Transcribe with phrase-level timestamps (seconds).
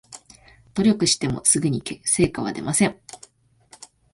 [0.75, 2.99] 努力してもすぐに成果は出ません